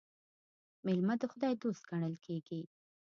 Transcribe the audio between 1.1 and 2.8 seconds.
د خداى دوست ګڼل کېږي.